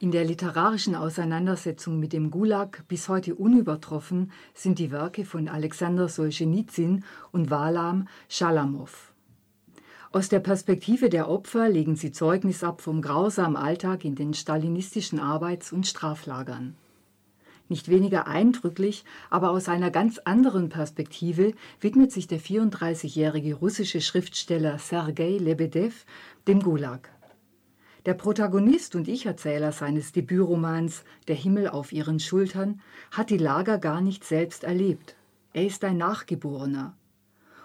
[0.00, 6.08] In der literarischen Auseinandersetzung mit dem Gulag bis heute unübertroffen sind die Werke von Alexander
[6.08, 9.12] Solschenizyn und Warlam Schalamow.
[10.12, 15.18] Aus der Perspektive der Opfer legen sie Zeugnis ab vom grausamen Alltag in den stalinistischen
[15.18, 16.76] Arbeits- und Straflagern.
[17.68, 24.78] Nicht weniger eindrücklich, aber aus einer ganz anderen Perspektive widmet sich der 34-jährige russische Schriftsteller
[24.78, 25.92] Sergei Lebedew
[26.46, 27.10] dem Gulag.
[28.08, 34.00] Der Protagonist und Ich-Erzähler seines Debütromans Der Himmel auf ihren Schultern hat die Lager gar
[34.00, 35.14] nicht selbst erlebt.
[35.52, 36.96] Er ist ein Nachgeborener.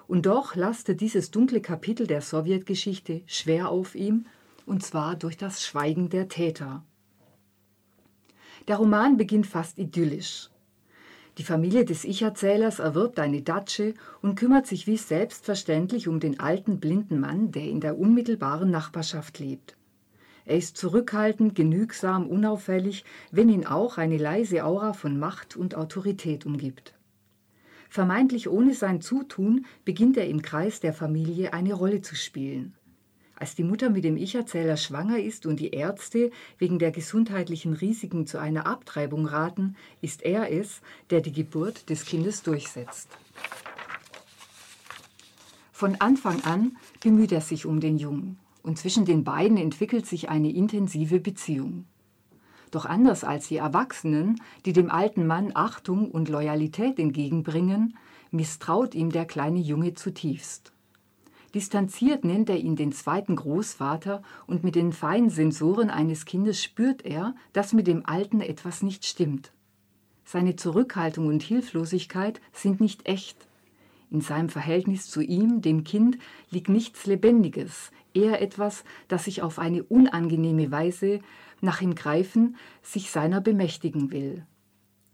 [0.06, 4.26] Und doch lastet dieses dunkle Kapitel der Sowjetgeschichte schwer auf ihm,
[4.66, 6.84] und zwar durch das Schweigen der Täter.
[8.68, 10.50] Der Roman beginnt fast idyllisch.
[11.38, 16.82] Die Familie des Ich-Erzählers erwirbt eine Datsche und kümmert sich wie selbstverständlich um den alten
[16.82, 19.78] blinden Mann, der in der unmittelbaren Nachbarschaft lebt.
[20.46, 26.46] Er ist zurückhaltend, genügsam, unauffällig, wenn ihn auch eine leise Aura von Macht und Autorität
[26.46, 26.94] umgibt.
[27.90, 32.74] Vermeintlich ohne sein Zutun beginnt er im Kreis der Familie eine Rolle zu spielen.
[33.36, 38.28] Als die Mutter mit dem Ich-Erzähler schwanger ist und die Ärzte wegen der gesundheitlichen Risiken
[38.28, 43.10] zu einer Abtreibung raten, ist er es, der die Geburt des Kindes durchsetzt.
[45.72, 50.30] Von Anfang an bemüht er sich um den Jungen und zwischen den beiden entwickelt sich
[50.30, 51.86] eine intensive Beziehung.
[52.72, 57.96] Doch anders als die Erwachsenen, die dem alten Mann Achtung und Loyalität entgegenbringen,
[58.32, 60.74] misstraut ihm der kleine Junge zutiefst.
[61.54, 67.06] Distanziert nennt er ihn den zweiten Großvater und mit den feinen Sensoren eines Kindes spürt
[67.06, 69.52] er, dass mit dem Alten etwas nicht stimmt.
[70.26, 73.48] Seine Zurückhaltung und Hilflosigkeit sind nicht echt.
[74.14, 76.20] In seinem Verhältnis zu ihm, dem Kind,
[76.52, 81.20] liegt nichts Lebendiges, eher etwas, das sich auf eine unangenehme Weise
[81.62, 84.46] nach ihm greifen, sich seiner bemächtigen will.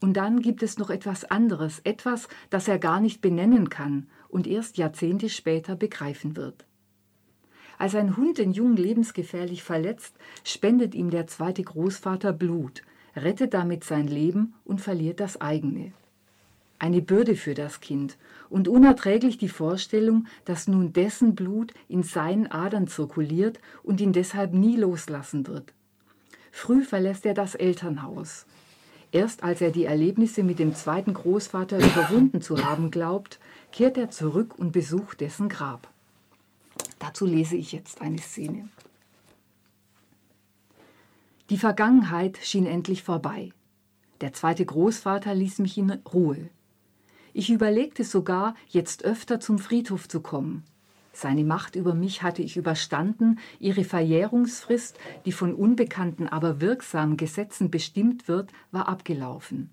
[0.01, 4.47] Und dann gibt es noch etwas anderes, etwas, das er gar nicht benennen kann und
[4.47, 6.65] erst Jahrzehnte später begreifen wird.
[7.77, 12.81] Als ein Hund den Jungen lebensgefährlich verletzt, spendet ihm der zweite Großvater Blut,
[13.15, 15.93] rettet damit sein Leben und verliert das eigene.
[16.79, 18.17] Eine Bürde für das Kind
[18.49, 24.53] und unerträglich die Vorstellung, dass nun dessen Blut in seinen Adern zirkuliert und ihn deshalb
[24.53, 25.73] nie loslassen wird.
[26.51, 28.45] Früh verlässt er das Elternhaus.
[29.11, 33.39] Erst als er die Erlebnisse mit dem zweiten Großvater überwunden zu haben glaubt,
[33.71, 35.89] kehrt er zurück und besucht dessen Grab.
[36.99, 38.69] Dazu lese ich jetzt eine Szene.
[41.49, 43.51] Die Vergangenheit schien endlich vorbei.
[44.21, 46.49] Der zweite Großvater ließ mich in Ruhe.
[47.33, 50.63] Ich überlegte sogar, jetzt öfter zum Friedhof zu kommen.
[51.13, 57.69] Seine Macht über mich hatte ich überstanden, ihre Verjährungsfrist, die von unbekannten, aber wirksamen Gesetzen
[57.69, 59.69] bestimmt wird, war abgelaufen.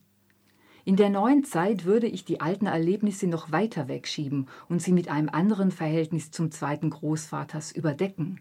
[0.84, 5.08] In der neuen Zeit würde ich die alten Erlebnisse noch weiter wegschieben und sie mit
[5.08, 8.40] einem anderen Verhältnis zum zweiten Großvaters überdecken.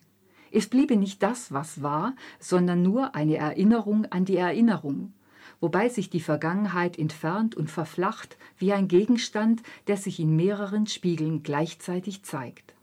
[0.52, 5.14] Es bliebe nicht das, was war, sondern nur eine Erinnerung an die Erinnerung
[5.60, 11.44] wobei sich die Vergangenheit entfernt und verflacht wie ein Gegenstand, der sich in mehreren Spiegeln
[11.44, 12.74] gleichzeitig zeigt.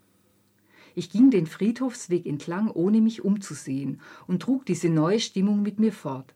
[0.95, 5.91] Ich ging den Friedhofsweg entlang, ohne mich umzusehen, und trug diese neue Stimmung mit mir
[5.91, 6.33] fort.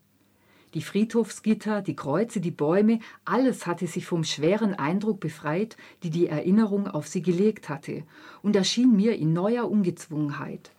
[0.74, 6.26] Die Friedhofsgitter, die Kreuze, die Bäume, alles hatte sich vom schweren Eindruck befreit, die die
[6.26, 8.02] Erinnerung auf sie gelegt hatte,
[8.42, 10.72] und erschien mir in neuer Ungezwungenheit.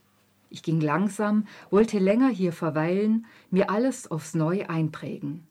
[0.52, 5.48] Ich ging langsam, wollte länger hier verweilen, mir alles aufs Neue einprägen.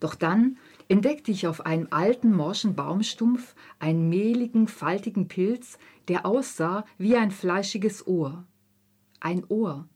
[0.00, 0.58] Doch dann
[0.88, 7.30] entdeckte ich auf einem alten morschen Baumstumpf einen mehligen, faltigen Pilz, der aussah wie ein
[7.30, 8.44] fleischiges Ohr.
[9.20, 9.88] Ein Ohr.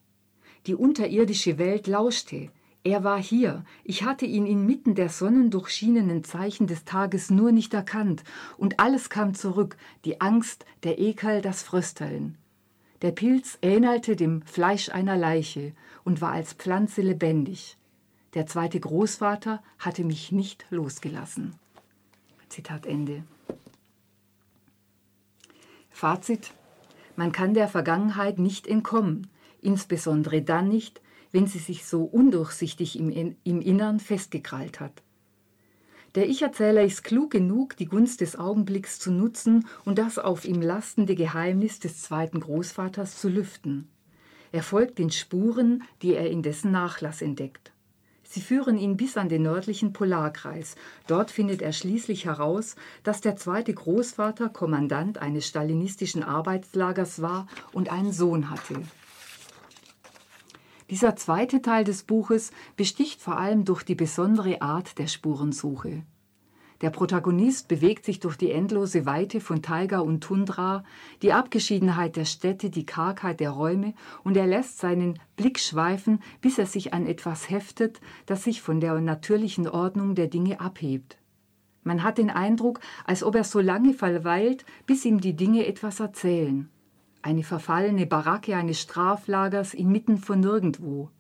[0.67, 2.51] Die unterirdische Welt lauschte.
[2.83, 3.65] Er war hier.
[3.85, 8.25] Ich hatte ihn inmitten der sonnendurchschienenen Zeichen des Tages nur nicht erkannt.
[8.57, 9.77] Und alles kam zurück.
[10.07, 12.39] Die Angst, der Ekel, das Frösteln.
[13.03, 15.73] Der Pilz ähnelte dem Fleisch einer Leiche
[16.05, 17.77] und war als Pflanze lebendig.
[18.35, 21.55] Der zweite Großvater hatte mich nicht losgelassen.
[22.49, 23.25] Zitat Ende.
[25.91, 26.53] Fazit.
[27.17, 29.27] Man kann der Vergangenheit nicht entkommen,
[29.61, 31.01] insbesondere dann nicht,
[31.33, 35.03] wenn sie sich so undurchsichtig im, im Innern festgekrallt hat.
[36.17, 40.61] Der Ich-Erzähler ist klug genug, die Gunst des Augenblicks zu nutzen und das auf ihm
[40.61, 43.89] lastende Geheimnis des zweiten Großvaters zu lüften.
[44.51, 47.73] Er folgt den Spuren, die er in dessen Nachlass entdeckt.
[48.33, 50.77] Sie führen ihn bis an den nördlichen Polarkreis.
[51.09, 57.91] Dort findet er schließlich heraus, dass der zweite Großvater Kommandant eines stalinistischen Arbeitslagers war und
[57.91, 58.81] einen Sohn hatte.
[60.91, 66.05] Dieser zweite Teil des Buches besticht vor allem durch die besondere Art der Spurensuche.
[66.81, 70.83] Der Protagonist bewegt sich durch die endlose Weite von Taiga und Tundra,
[71.21, 73.93] die Abgeschiedenheit der Städte, die Kargheit der Räume,
[74.25, 78.81] und er lässt seinen Blick schweifen, bis er sich an etwas heftet, das sich von
[78.81, 81.19] der natürlichen Ordnung der Dinge abhebt.
[81.83, 86.01] Man hat den Eindruck, als ob er so lange verweilt, bis ihm die Dinge etwas
[86.01, 86.71] erzählen.
[87.21, 91.11] Eine verfallene Baracke eines Straflagers inmitten von nirgendwo.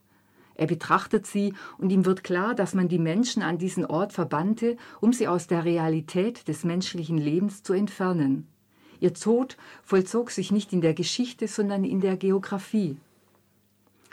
[0.61, 4.77] Er betrachtet sie und ihm wird klar, dass man die Menschen an diesen Ort verbannte,
[5.01, 8.47] um sie aus der Realität des menschlichen Lebens zu entfernen.
[9.01, 12.99] Ihr Tod vollzog sich nicht in der Geschichte, sondern in der Geographie.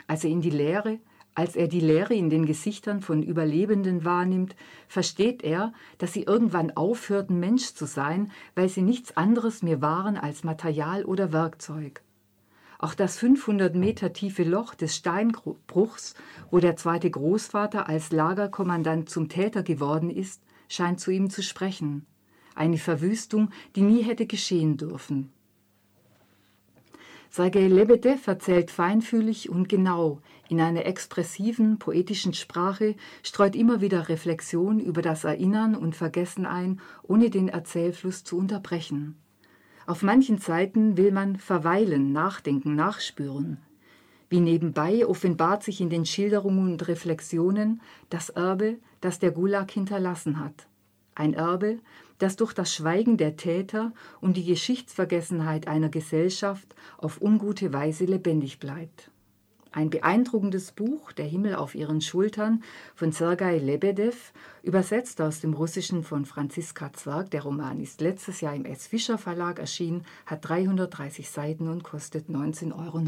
[0.06, 1.00] Als er in die Leere,
[1.34, 4.56] als er die Leere in den Gesichtern von Überlebenden wahrnimmt,
[4.88, 10.16] versteht er, dass sie irgendwann aufhörten, Mensch zu sein, weil sie nichts anderes mehr waren
[10.16, 12.00] als Material oder Werkzeug.
[12.80, 16.14] Auch das 500 Meter tiefe Loch des Steinbruchs,
[16.52, 22.06] wo der zweite Großvater als Lagerkommandant zum Täter geworden ist, scheint zu ihm zu sprechen.
[22.54, 25.32] Eine Verwüstung, die nie hätte geschehen dürfen.
[27.30, 34.80] Sergei Lebedew erzählt feinfühlig und genau, in einer expressiven, poetischen Sprache, streut immer wieder Reflexion
[34.80, 39.16] über das Erinnern und Vergessen ein, ohne den Erzählfluss zu unterbrechen.
[39.88, 43.56] Auf manchen Seiten will man verweilen, nachdenken, nachspüren.
[44.28, 47.80] Wie nebenbei offenbart sich in den Schilderungen und Reflexionen
[48.10, 50.66] das Erbe, das der Gulag hinterlassen hat.
[51.14, 51.78] Ein Erbe,
[52.18, 58.60] das durch das Schweigen der Täter und die Geschichtsvergessenheit einer Gesellschaft auf ungute Weise lebendig
[58.60, 59.10] bleibt.
[59.78, 62.64] Ein beeindruckendes Buch, Der Himmel auf ihren Schultern,
[62.96, 64.16] von Sergei Lebedew,
[64.64, 67.30] übersetzt aus dem Russischen von Franziska Zwerg.
[67.30, 68.88] Der Roman ist letztes Jahr im S.
[68.88, 72.98] Fischer Verlag erschienen, hat 330 Seiten und kostet 19,90 Euro.